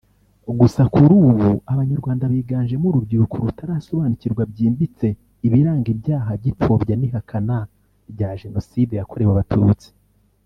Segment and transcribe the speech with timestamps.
[0.59, 5.07] Gusa kuri ubu Abanyarwanda biganjemo urubyiruko rutarasobanukirwa byimbitse
[5.47, 7.57] ibiranga ibyaha by’ipfobya n’ihakana
[8.11, 9.87] rya Jenoside yakorewe Abatutsi